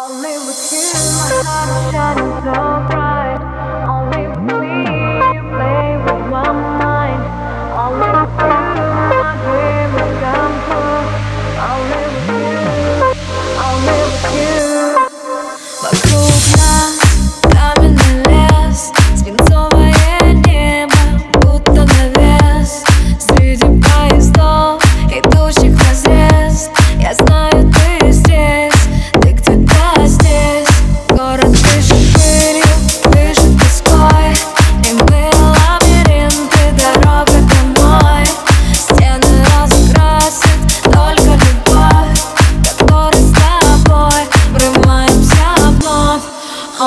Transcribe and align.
Only 0.00 0.38
with 0.46 0.70
you, 0.70 0.92
my 1.18 1.42
heart 1.42 1.86
is 1.86 1.90
shining 1.90 2.30
so 2.44 2.52
bright. 2.86 3.07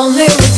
only 0.01 0.50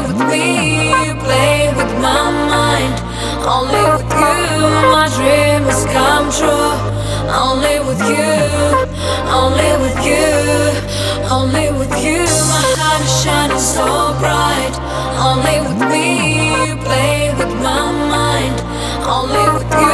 with 0.00 0.18
me, 0.30 1.14
play 1.24 1.72
with 1.76 1.92
my 2.00 2.30
mind. 2.54 2.94
Only 3.46 3.82
with 3.92 4.10
you, 4.12 4.58
my 4.94 5.08
dream 5.16 5.62
has 5.70 5.84
come 5.96 6.26
true. 6.38 6.74
Only 7.44 7.80
with 7.86 8.00
you, 8.12 8.36
only 9.40 9.72
with 9.82 9.98
you, 10.04 10.28
only 11.30 11.66
with 11.78 11.94
you, 12.04 12.22
my 12.52 12.64
heart 12.80 13.02
is 13.02 13.14
shining 13.22 13.58
so 13.58 13.86
bright. 14.20 14.74
Only 15.28 15.56
with 15.64 15.80
me, 15.92 16.74
play 16.84 17.34
with 17.38 17.52
my 17.62 17.90
mind. 18.14 18.56
Only 19.06 19.44
with 19.54 19.80
you. 19.80 19.85